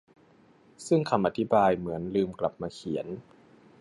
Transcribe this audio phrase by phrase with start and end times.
[0.87, 3.07] ซึ่งคำอธิบายเหมือนลืมกลับมาเขียน